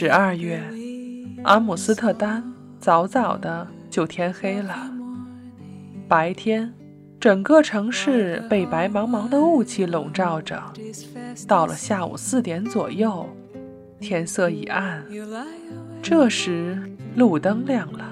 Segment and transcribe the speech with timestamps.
[0.00, 0.62] 十二月，
[1.42, 4.88] 阿姆斯特丹早早的就天黑了。
[6.06, 6.72] 白天，
[7.18, 10.62] 整个城市被白茫茫的雾气笼罩着。
[11.48, 13.28] 到了下午四点左右，
[13.98, 15.04] 天色已暗。
[16.00, 16.80] 这时，
[17.16, 18.08] 路灯亮了，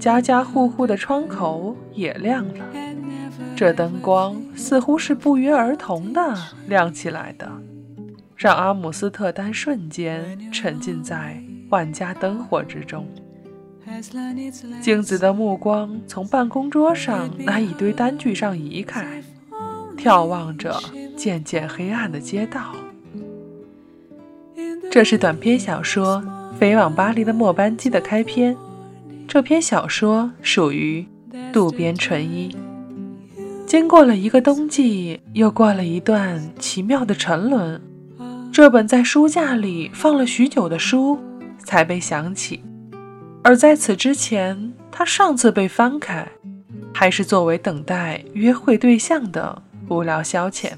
[0.00, 2.64] 家家户户的窗口也亮了。
[3.54, 6.34] 这灯光似乎是不约而同的
[6.66, 7.48] 亮起来的。
[8.38, 13.04] 让阿姆斯特丹瞬间沉浸在万家灯火之中。
[14.80, 19.20] 镜子的目光从办公桌上那一堆单据上移开，
[19.96, 20.80] 眺望着
[21.16, 22.76] 渐渐黑暗的街道。
[24.88, 26.22] 这是短篇小说
[26.54, 28.56] 《飞往巴黎的末班机》的开篇。
[29.26, 31.04] 这篇小说属于
[31.52, 32.56] 渡边淳一。
[33.66, 37.80] 经过了一个冬季，又过了一段奇妙的沉沦。
[38.50, 41.18] 这本在书架里放了许久的书
[41.58, 42.60] 才被想起，
[43.42, 46.26] 而在此之前，他上次被翻开，
[46.92, 50.72] 还是作为等待约会对象的无聊消遣。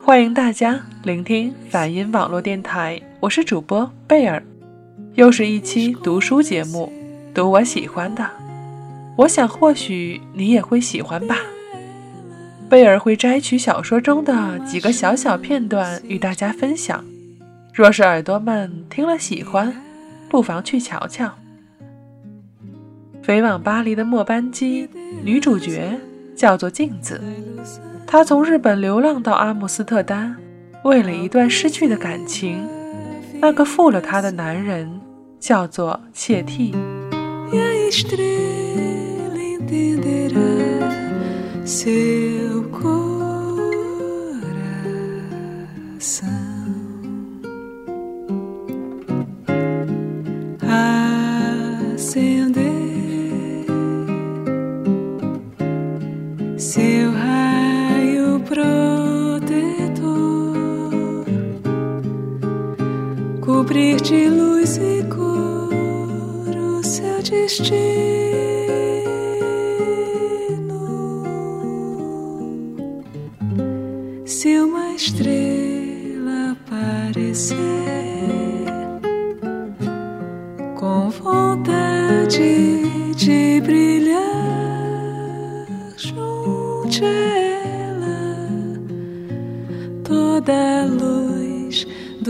[0.00, 4.42] 欢迎大家聆听反音网络电台，我是主播贝尔，
[5.14, 6.90] 又是一期读书节目，
[7.34, 8.28] 读我喜欢的，
[9.18, 11.36] 我想或许你也会喜欢吧。
[12.72, 17.04] 贝尔会摘取小说中的几个小小片段与大家分享，
[17.74, 19.76] 若是耳朵们听了喜欢，
[20.30, 21.30] 不妨去瞧瞧。
[23.22, 24.88] 飞往巴黎的末班机，
[25.22, 26.00] 女主角
[26.34, 27.20] 叫做镜子，
[28.06, 30.34] 她从日本流浪到阿姆斯特丹，
[30.82, 32.66] 为了一段失去的感情，
[33.38, 34.98] 那个负了她的男人
[35.38, 36.74] 叫做切蒂。
[41.64, 43.22] Seu coração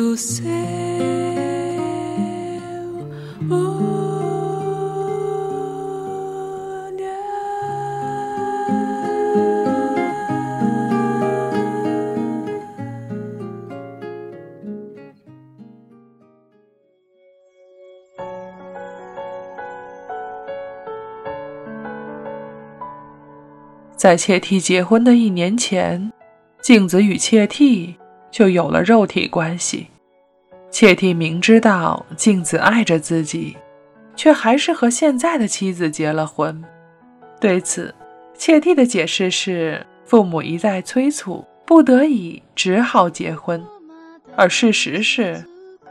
[0.03, 0.51] do céu.
[23.97, 26.13] 在切蒂结婚的一年前，
[26.61, 27.95] 镜子与切蒂
[28.33, 29.92] 就有了肉体关系。
[30.73, 33.57] 切蒂明知道镜子爱着自己，
[34.17, 36.65] 却还是和现在的妻子结了婚。
[37.39, 37.95] 对此，
[38.35, 43.63] 切蒂的解释是父母一再催促，不得已只好结婚。
[44.35, 45.45] 而事实是，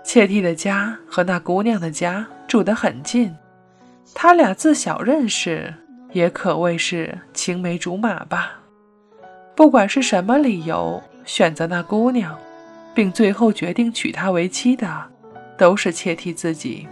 [0.03, 3.33] 切蒂的家和那姑娘的家住得很近，
[4.15, 5.73] 他俩自小认识。
[6.13, 8.59] 也可谓是青梅竹马吧。
[9.55, 12.37] 不管是什么理由选择那姑娘，
[12.93, 15.03] 并最后决定娶她为妻的，
[15.57, 16.87] 都是切替自己。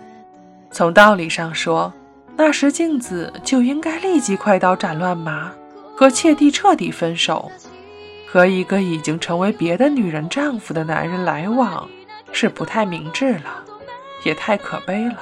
[0.71, 1.91] 从道理上说，
[2.35, 5.51] 那时镜子就应该立即快刀斩乱麻，
[5.95, 7.51] 和切蒂彻底分手。
[8.27, 11.89] 和一个已经成为别的女人丈夫的男人来往，
[12.31, 13.63] 是不太明智了，
[14.23, 15.17] 也太可悲了。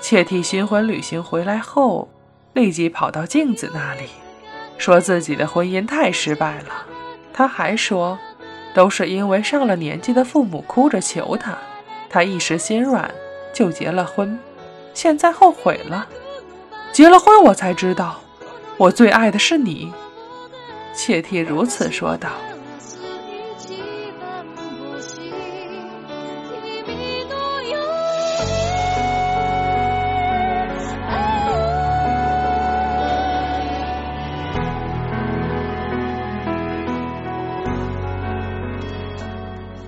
[0.00, 2.08] 切替新婚旅行回来后。
[2.54, 4.02] 立即跑到镜子那里，
[4.76, 6.86] 说自己的婚姻太失败了。
[7.32, 8.18] 他还说，
[8.74, 11.56] 都是因为上了年纪的父母哭着求他，
[12.08, 13.10] 他一时心软
[13.52, 14.38] 就结了婚，
[14.94, 16.06] 现在后悔了。
[16.92, 18.20] 结了婚，我才知道，
[18.76, 19.92] 我最爱的是你。
[20.94, 22.30] 妾替如此说道。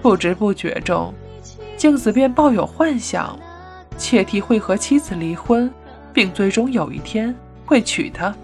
[0.05, 1.15] 不知不觉中，
[1.79, 3.39] 镜子便抱有幻想，
[3.97, 5.73] 切替会和妻子离婚，
[6.13, 7.35] 并最终有一天
[7.65, 8.35] 会娶她。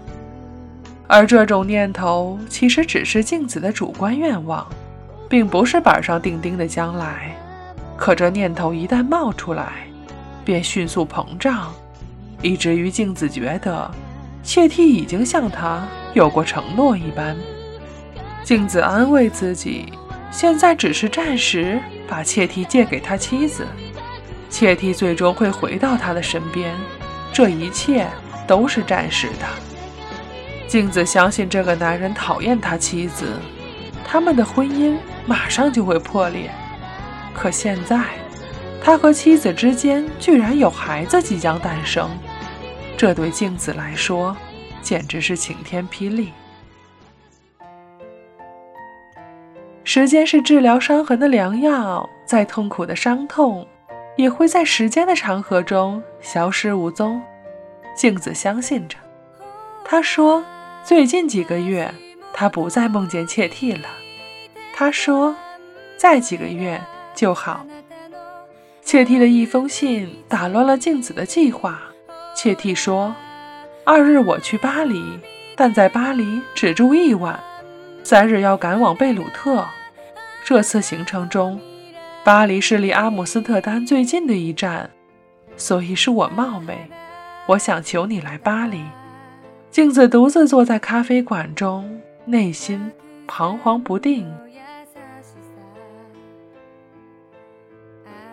[1.05, 4.67] 而这种念头其实只是镜子的主观愿望，
[5.29, 7.37] 并不是板上钉钉的将来。
[7.95, 9.85] 可这念头一旦冒出来，
[10.43, 11.71] 便迅速膨胀，
[12.41, 13.91] 以至于镜子觉得
[14.41, 17.37] 切替已经向他有过承诺一般。
[18.43, 19.93] 镜子安慰自己，
[20.31, 23.67] 现在只是暂时把切替借给他妻子，
[24.49, 26.73] 切替最终会回到他的身边，
[27.33, 28.07] 这一切
[28.47, 29.45] 都是暂时的。
[30.67, 33.33] 镜子相信这个男人讨厌他妻子，
[34.05, 36.49] 他们的婚姻马上就会破裂。
[37.33, 38.01] 可现在，
[38.81, 42.09] 他和妻子之间居然有孩子即将诞生，
[42.97, 44.35] 这对镜子来说
[44.81, 46.31] 简直是晴天霹雳。
[49.93, 53.67] 时间是治疗伤痕的良药，再痛苦的伤痛
[54.15, 57.21] 也会在时间的长河中消失无踪。
[57.93, 58.95] 镜子相信着。
[59.83, 60.45] 他说
[60.81, 61.93] ：“最近几个月，
[62.31, 63.89] 他不再梦见切替了。”
[64.73, 65.35] 他说
[65.99, 66.79] ：“再几个月
[67.13, 67.65] 就好。”
[68.81, 71.81] 切替的一封信打乱了镜子的计划。
[72.33, 73.13] 切替说
[73.83, 75.03] ：“二日我去巴黎，
[75.57, 77.37] 但在巴黎只住一晚，
[78.05, 79.65] 三日要赶往贝鲁特。”
[80.43, 81.59] 这次行程中，
[82.23, 84.89] 巴黎是离阿姆斯特丹最近的一站，
[85.55, 86.77] 所以是我冒昧。
[87.47, 88.81] 我想求你来巴黎。
[89.69, 92.91] 镜子独自坐在咖啡馆中，内心
[93.27, 94.29] 彷徨不定。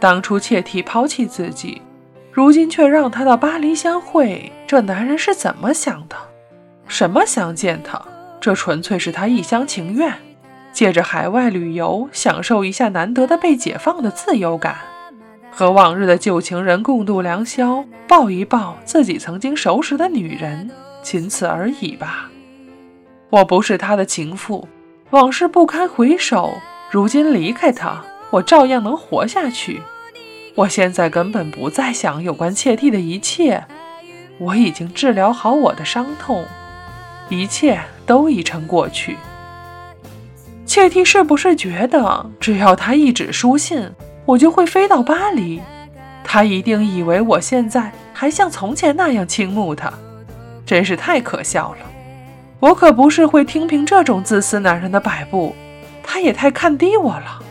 [0.01, 1.83] 当初切替抛弃自己，
[2.33, 6.17] 如今却让他到巴黎相会，这男人是怎么想的？
[6.89, 8.03] 什么想见他？
[8.41, 10.13] 这纯粹是他一厢情愿。
[10.73, 14.77] 借着海外旅游，享受一下难得的被解放的自由感，
[15.51, 20.71] 和往日的旧情人共度良宵，抱一抱自己曾经熟识的女人，
[21.03, 22.31] 仅此而已吧。
[23.31, 24.69] 我不是他的情妇，
[25.11, 26.55] 往事不堪回首。
[26.91, 29.83] 如今离开他，我照样能活下去。
[30.55, 33.65] 我现在根本不再想有关切蒂的一切，
[34.39, 36.45] 我已经治疗好我的伤痛，
[37.29, 39.17] 一切都已成过去。
[40.79, 43.91] 切蒂是不是觉得只要他一纸书信，
[44.25, 45.61] 我就会飞到巴黎？
[46.23, 49.93] 他一定以为我现在还像从前那样倾慕他，
[50.65, 51.79] 真是太可笑了。
[52.61, 55.53] 我可不是会听凭这种自私男人的摆布，
[56.01, 57.43] 他也太看低我了。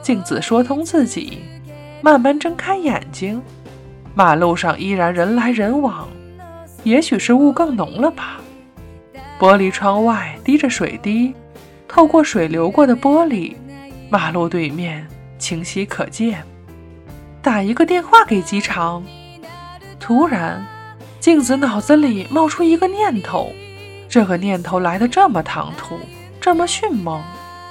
[0.00, 1.40] 镜子说通自己，
[2.00, 3.42] 慢慢睁开眼睛，
[4.14, 6.08] 马路上依然人来人往，
[6.84, 8.40] 也许是雾更浓了吧。
[9.40, 11.34] 玻璃窗外滴着水滴。
[11.90, 13.56] 透过水流过的玻璃，
[14.08, 15.04] 马路对面
[15.40, 16.40] 清晰可见。
[17.42, 19.02] 打一个电话给机场。
[19.98, 20.64] 突然，
[21.18, 23.50] 镜子脑子里冒出一个念头，
[24.08, 25.98] 这个念头来的这么唐突，
[26.40, 27.20] 这么迅猛，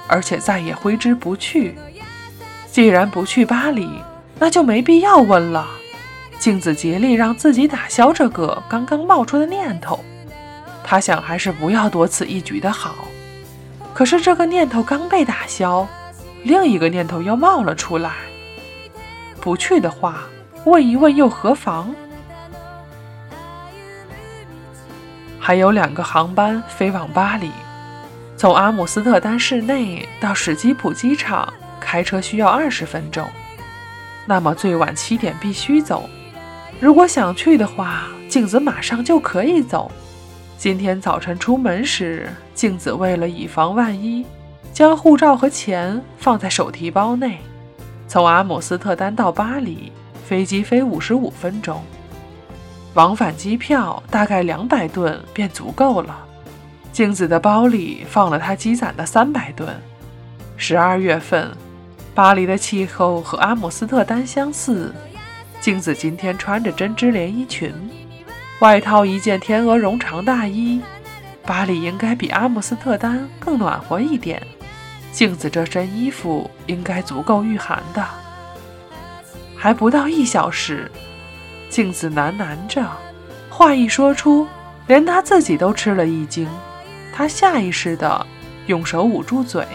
[0.06, 1.74] 而且再也挥之不去。
[2.70, 3.88] 既然不去巴黎，
[4.38, 5.66] 那就没必要问了。
[6.38, 9.98] 镜子竭力让自己打消这个刚刚冒出的念头，
[10.84, 13.06] 他想还是不要多此一举的好。
[14.00, 15.86] 可是这个念头刚被打消，
[16.42, 18.12] 另一个念头又冒了出来。
[19.42, 20.22] 不去的话，
[20.64, 21.94] 问一问又何妨？
[25.38, 27.50] 还有两个航班飞往巴黎，
[28.38, 33.28] 从阿姆斯特丹市内到史基普机场开车需要二十分钟。
[34.24, 36.08] 那么最晚七点必须走。
[36.80, 39.92] 如果想去的话，镜子马上就可以走。
[40.60, 44.26] 今天早晨出门时，镜子为了以防万一，
[44.74, 47.38] 将护照和钱放在手提包内。
[48.06, 49.90] 从阿姆斯特丹到巴黎，
[50.26, 51.82] 飞机飞五十五分钟，
[52.92, 56.14] 往返机票大概两百吨便足够了。
[56.92, 59.66] 镜子的包里放了她积攒的三百吨。
[60.58, 61.50] 十二月份，
[62.14, 64.94] 巴黎的气候和阿姆斯特丹相似。
[65.58, 67.72] 镜子今天穿着针织连衣裙。
[68.60, 70.82] 外套一件天鹅绒长大衣，
[71.46, 74.42] 巴黎应该比阿姆斯特丹更暖和一点。
[75.10, 78.06] 镜子这身衣服应该足够御寒的。
[79.56, 80.92] 还不到一小时，
[81.70, 82.86] 镜子喃喃着，
[83.48, 84.46] 话一说出，
[84.86, 86.46] 连他自己都吃了一惊。
[87.14, 88.26] 他下意识地
[88.66, 89.66] 用手捂住嘴。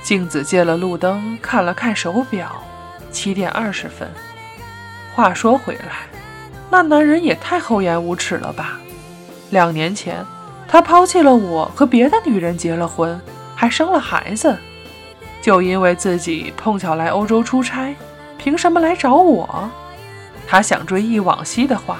[0.00, 2.62] 镜子借了路灯看了看手表，
[3.10, 4.08] 七点二十分。
[5.12, 6.15] 话说回来。
[6.70, 8.78] 那男人也太厚颜无耻了吧！
[9.50, 10.24] 两年前，
[10.66, 13.20] 他抛弃了我，和别的女人结了婚，
[13.54, 14.56] 还生了孩子，
[15.40, 17.94] 就因为自己碰巧来欧洲出差，
[18.36, 19.70] 凭什么来找我？
[20.46, 21.98] 他想追忆往昔的话，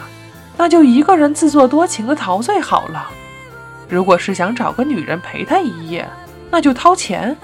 [0.57, 3.09] 那就一个人自作多情的陶醉好了。
[3.89, 6.09] 如果是想找个女人陪他一夜，
[6.51, 7.37] 那就掏钱。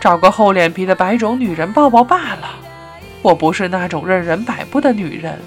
[0.00, 2.48] 找个厚脸皮的白种女人抱抱罢了。
[3.20, 5.38] 我不是那种任人摆布的女人。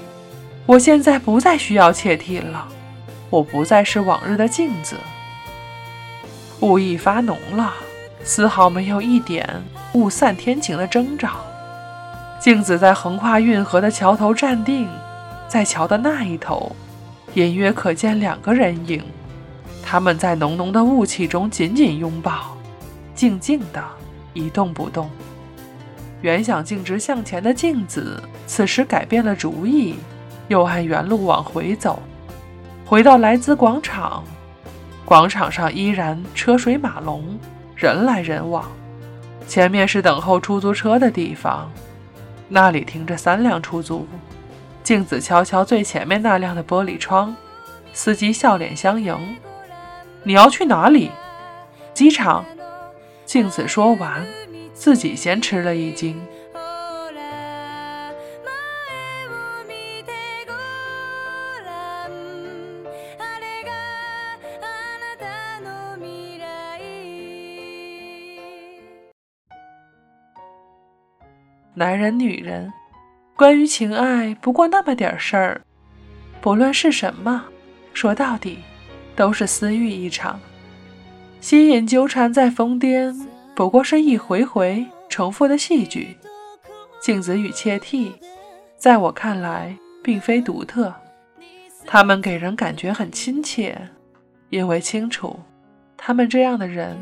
[0.65, 2.67] 我现在不再需要窃听了，
[3.29, 4.95] 我不再是往日的镜子。
[6.61, 7.73] 雾意发浓了，
[8.23, 9.45] 丝毫没有一点
[9.93, 11.31] 雾散天晴的征兆。
[12.39, 14.87] 镜子在横跨运河的桥头站定，
[15.49, 16.73] 在桥的那一头，
[17.33, 19.03] 隐约可见两个人影，
[19.83, 22.57] 他们在浓浓的雾气中紧紧拥抱，
[23.13, 23.83] 静静的
[24.33, 25.09] 一动不动。
[26.21, 29.95] 原想径直向前的镜子，此时改变了主意。
[30.47, 31.99] 又按原路往回走，
[32.85, 34.23] 回到莱兹广场。
[35.05, 37.37] 广场上依然车水马龙，
[37.75, 38.71] 人来人往。
[39.47, 41.69] 前面是等候出租车的地方，
[42.47, 44.07] 那里停着三辆出租。
[44.81, 47.35] 镜子敲敲最前面那辆的玻璃窗，
[47.93, 49.17] 司机笑脸相迎。
[50.23, 51.11] 你要去哪里？
[51.93, 52.45] 机场。
[53.25, 54.25] 镜子说完，
[54.73, 56.21] 自己先吃了一惊。
[71.83, 72.71] 男人、女人，
[73.35, 75.59] 关于情爱，不过那么点事儿。
[76.39, 77.43] 不论是什么，
[77.93, 78.59] 说到底，
[79.17, 80.39] 都是私欲一场。
[81.41, 86.15] 吸引纠缠在疯癫，不过是一回回重复的戏剧。
[87.01, 88.15] 镜子与切替，
[88.77, 90.93] 在我看来，并非独特。
[91.85, 93.77] 他们给人感觉很亲切，
[94.49, 95.37] 因为清楚，
[95.97, 96.97] 他们这样的人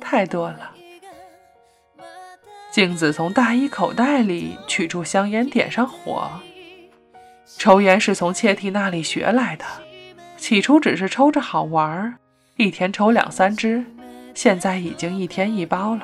[0.00, 0.70] 太多了。
[2.72, 6.30] 镜子从大衣口袋里取出香烟，点上火。
[7.58, 9.64] 抽烟是从切蒂那里学来的，
[10.38, 12.16] 起初只是抽着好玩，
[12.56, 13.84] 一天抽两三支，
[14.32, 16.02] 现在已经一天一包了。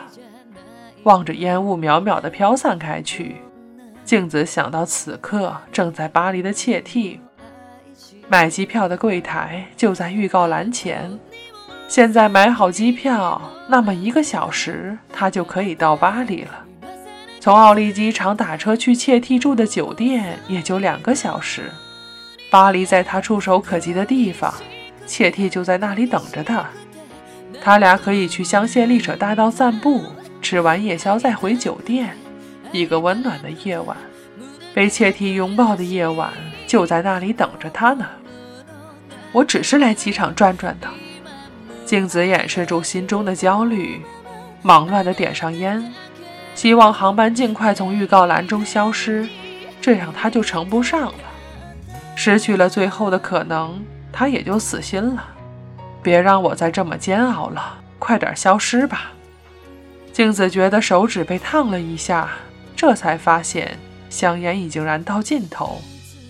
[1.05, 3.37] 望着烟雾渺渺地飘散开去，
[4.05, 7.19] 镜子想到此刻正在巴黎的切蒂，
[8.29, 11.19] 买机票的柜台就在预告栏前。
[11.89, 16.51] 现在买好机票，那么一个小时他就可以到巴黎了。
[17.41, 21.71] 从奥利机场打车去切蒂住的酒店也就两个小时。
[22.51, 24.53] 巴黎在他触手可及的地方，
[25.07, 26.67] 切蒂就在那里等着他。
[27.61, 30.05] 他俩可以去香榭丽舍大道散步，
[30.43, 32.15] 吃完夜宵再回酒店。
[32.71, 33.97] 一个温暖的夜晚，
[34.75, 36.31] 被切蒂拥抱的夜晚，
[36.67, 38.07] 就在那里等着他呢。
[39.33, 40.89] 我只是来机场转转的。
[41.89, 44.03] 镜子掩饰住心中的焦虑，
[44.61, 45.91] 忙乱地点上烟，
[46.55, 49.27] 希望航班尽快从预告栏中消失，
[49.81, 51.15] 这样他就乘不上了。
[52.15, 55.25] 失去了最后的可能，他也就死心了。
[56.03, 59.13] 别让我再这么煎熬了，快点消失吧。
[60.13, 62.29] 镜子觉得手指被烫了一下，
[62.77, 63.79] 这才发现
[64.11, 65.81] 香烟已经燃到尽头，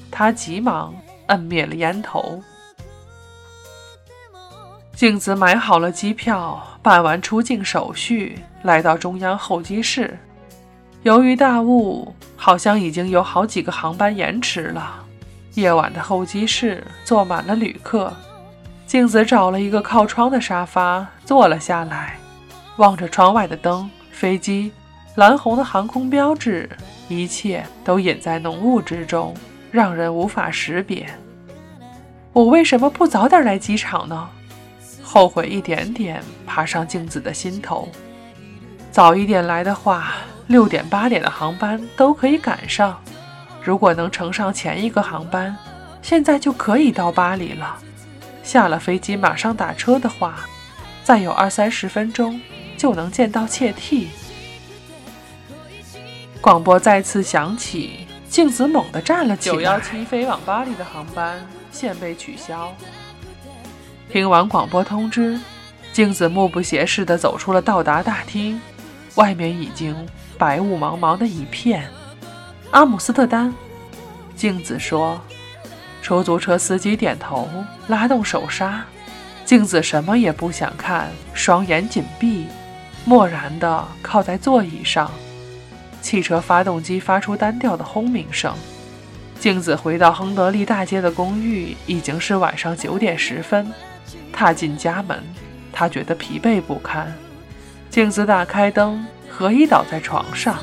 [0.09, 0.95] 他急忙
[1.27, 2.41] 摁灭了烟头。
[4.99, 10.19] 镜子买好了机票，办完出境手续，来到中央候机室。
[11.05, 14.97] 由于大雾，好像已经有好几个航班延迟了。
[15.55, 18.13] 夜晚的候机室坐满了旅客。
[18.89, 22.19] 镜子找了一个靠窗的沙发坐了下来，
[22.79, 24.73] 望着窗外的灯、飞机、
[25.15, 26.69] 蓝红的航空标志，
[27.09, 29.33] 一切都隐在浓雾之中，
[29.71, 31.07] 让人无法识别。
[32.33, 34.29] 我为什么不早点来机场呢？
[35.11, 37.89] 后悔一点点爬上镜子的心头。
[38.93, 40.17] 早一点来的话，
[40.49, 43.01] 六点八点的航班都可以赶上。
[43.65, 45.57] 如果能乘上前一个航班，
[46.03, 47.79] 现在就可以到巴黎了。
[48.43, 50.41] 下了飞机马上打车的话，
[51.03, 52.39] 再有二三十分钟
[52.77, 54.11] 就能见到切蒂。
[56.39, 59.55] 广播再次响起，镜子猛地站了起来。
[59.55, 61.41] 九幺七飞往巴黎的航班
[61.73, 62.75] 现被取消。
[64.11, 65.39] 听完广播通知，
[65.93, 68.59] 镜子目不斜视地走出了到达大厅，
[69.17, 69.95] 外面已经
[70.39, 71.87] 白雾茫茫的一片。
[72.71, 73.53] 阿姆斯特丹，
[74.35, 75.21] 镜子说。
[76.01, 77.47] 出租车司机点头，
[77.89, 78.83] 拉动手刹。
[79.45, 82.47] 镜子什么也不想看，双眼紧闭，
[83.05, 85.11] 漠然地靠在座椅上。
[86.01, 88.55] 汽车发动机发出单调的轰鸣声。
[89.39, 93.71] 镜子回到亨德利大街的公寓，已经是晚上九点十分。
[94.33, 95.23] 踏进家门，
[95.73, 97.13] 他觉得疲惫不堪。
[97.91, 100.59] 镜子打开灯，何以倒在床上。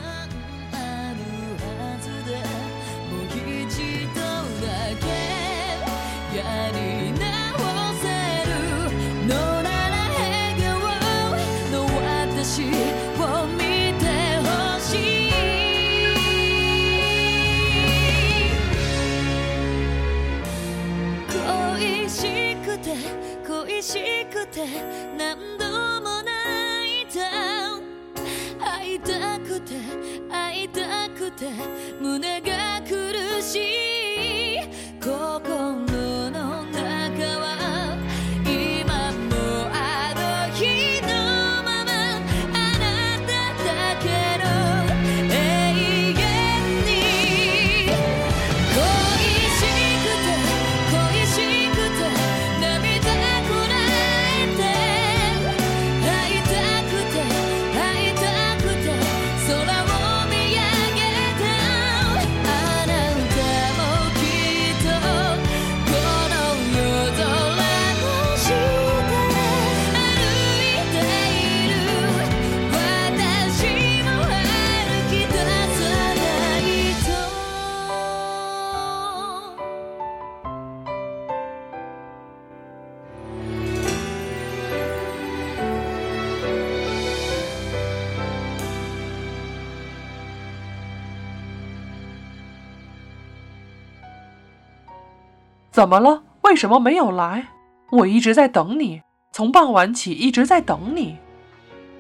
[95.75, 96.24] 怎么了？
[96.44, 97.48] 为什么没有来？
[97.91, 99.01] 我一直在等你，
[99.34, 101.17] 从傍晚起一直在等你。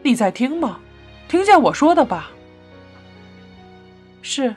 [0.01, 0.79] 你在听吗？
[1.27, 2.31] 听见我说的吧？
[4.21, 4.55] 是。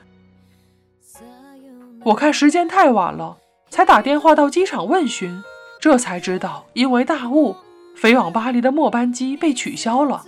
[2.05, 3.37] 我看时间太晚了，
[3.69, 5.43] 才打电话到机场问询，
[5.81, 7.57] 这才知道因为大雾，
[7.97, 10.25] 飞往巴黎的末班机被取消了。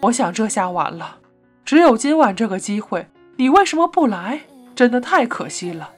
[0.00, 1.18] 我想这下完了，
[1.66, 4.40] 只有今晚这个机会，你为什么不来？
[4.74, 5.90] 真的太可惜了。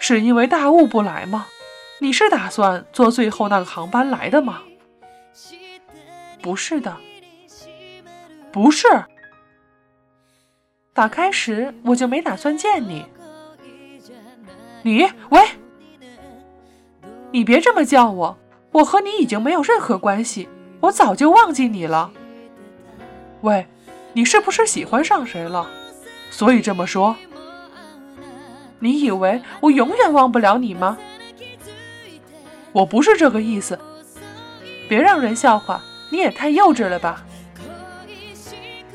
[0.00, 1.46] 是因为大雾不来吗？
[2.00, 4.62] 你是打算坐最后那个航班来的吗？
[6.42, 6.96] 不是的，
[8.50, 8.88] 不是。
[10.94, 13.04] 打开时我就没打算见你。
[14.82, 15.46] 你喂，
[17.30, 18.38] 你别这么叫我，
[18.72, 20.48] 我和你已经没有任何关系，
[20.80, 22.10] 我早就忘记你了。
[23.42, 23.66] 喂，
[24.14, 25.70] 你是不是喜欢上谁了？
[26.30, 27.14] 所以这么说。
[28.80, 30.98] 你以为我永远忘不了你吗？
[32.72, 33.78] 我不是这个意思，
[34.88, 37.24] 别让人笑话，你也太幼稚了吧！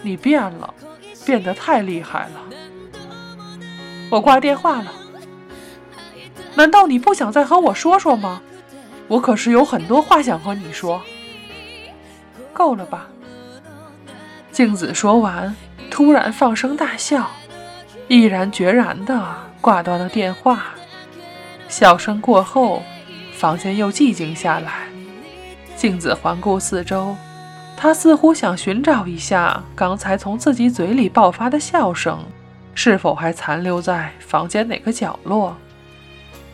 [0.02, 0.74] 你变了，
[1.26, 2.42] 变得太厉害了。
[4.10, 4.92] 我挂电话了。
[6.56, 8.42] 难道你不想再和我说说吗？
[9.08, 11.02] 我可是有很多话想和你说。
[12.54, 13.08] 够了吧？
[14.52, 15.54] 静子说完，
[15.92, 17.30] 突然放声大笑，
[18.08, 19.45] 毅然决然的。
[19.66, 20.76] 挂断了电话，
[21.68, 22.84] 笑声过后，
[23.34, 24.88] 房间又寂静下来。
[25.76, 27.16] 镜子环顾四周，
[27.76, 32.24] 他似乎想寻找一下刚才从自己嘴里爆发的笑声，
[32.76, 35.58] 是否还残留在房间哪个角落。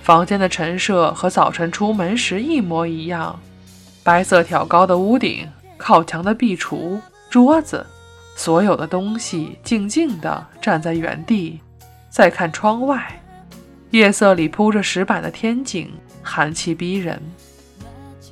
[0.01, 3.37] 房间的陈设和早晨出门时一模一样，
[4.05, 5.45] 白色挑高的屋顶，
[5.75, 6.97] 靠墙的壁橱，
[7.29, 7.85] 桌子，
[8.37, 11.59] 所有的东西静静地站在原地。
[12.11, 13.21] 再看窗外，
[13.91, 15.89] 夜色里铺着石板的天井，
[16.21, 17.19] 寒气逼人。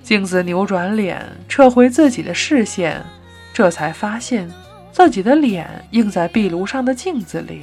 [0.03, 3.01] 镜子扭转脸，撤回自己的视线，
[3.53, 4.51] 这才发现
[4.91, 7.61] 自己的脸映在壁炉上的镜子里。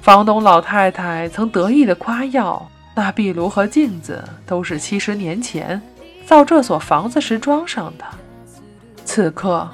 [0.00, 5.80] 房东老太太曾得意地夸耀，那壁炉和镜子都是七十年前
[6.24, 8.04] 造这所房子时装上的。
[9.04, 9.68] 此刻，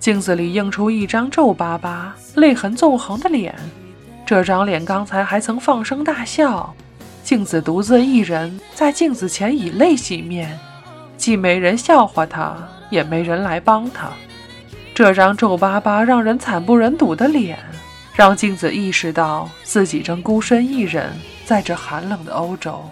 [0.00, 3.54] 镜子里映出一张皱巴巴、泪痕纵横的脸。
[4.26, 6.74] 这张脸刚才还曾放声大笑，
[7.22, 10.58] 镜子独自一人在镜子前以泪洗面，
[11.18, 12.56] 既没人笑话他，
[12.88, 14.08] 也没人来帮他。
[14.94, 17.58] 这张皱巴巴、让人惨不忍睹的脸，
[18.14, 21.12] 让镜子意识到自己正孤身一人
[21.44, 22.82] 在这寒冷的欧洲。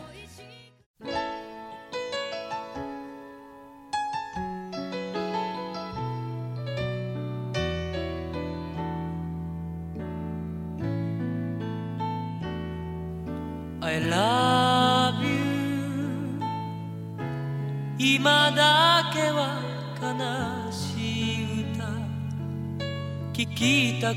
[24.02, 24.12] た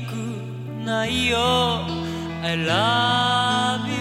[0.84, 1.38] ないよ。
[2.42, 3.94] I love you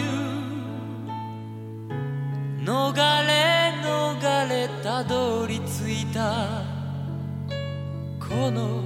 [2.65, 6.63] 逃れ逃れたどり着いた
[8.19, 8.81] この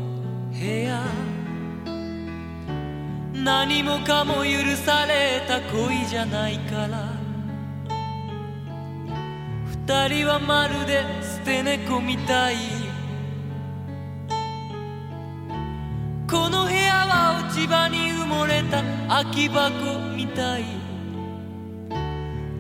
[0.51, 1.01] 部屋。
[3.33, 7.13] 何もかも許された恋じゃないから。
[9.87, 12.57] 二人はまるで捨て猫みたい。
[16.29, 16.78] この部屋
[17.59, 20.63] 落ち葉に埋もれた空き箱みたい。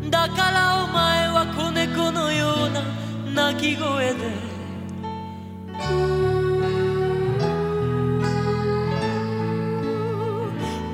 [0.09, 2.69] だからお前は子猫のよう
[3.33, 4.19] な鳴き声で。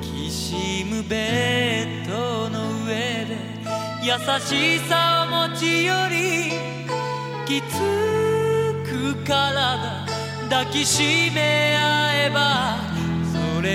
[0.02, 3.36] きしむベッドの上で
[4.04, 6.52] 優しさを持ち寄り
[7.44, 7.74] きつ
[8.88, 10.06] く体
[10.48, 12.65] 抱きしめ合えば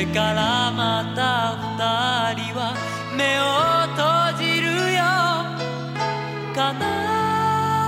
[0.02, 1.58] れからまた
[2.34, 2.74] 二人は
[3.16, 3.46] 目を
[3.96, 4.06] 閉
[4.40, 5.02] じるよ。
[6.56, 6.60] 悲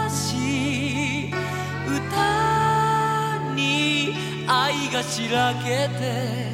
[0.10, 1.34] しい
[1.88, 4.14] 歌に
[4.48, 6.53] 愛がしらけて。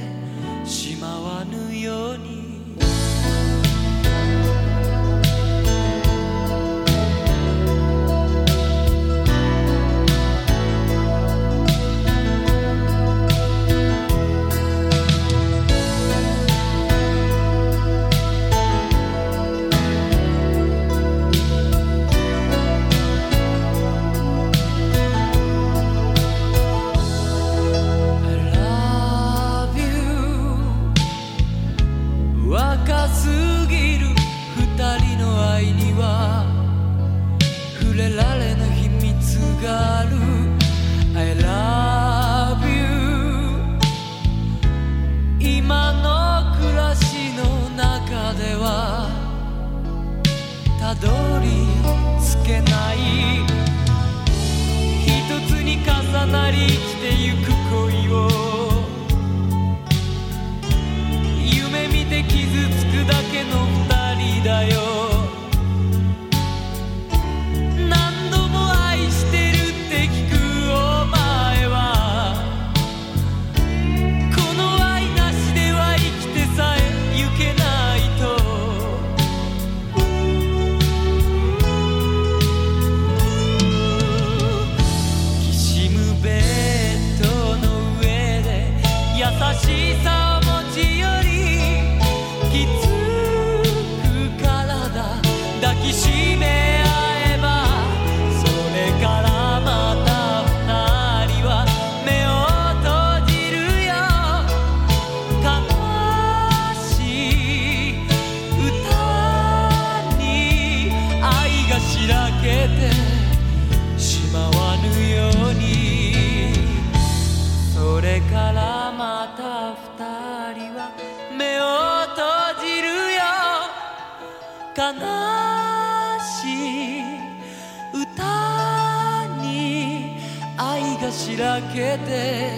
[131.12, 132.52] しらけて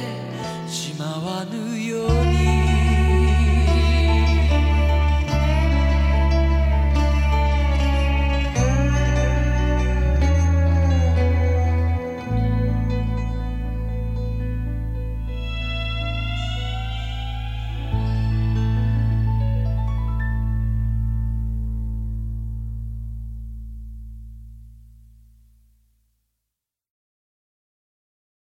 [0.68, 1.71] しまわぬ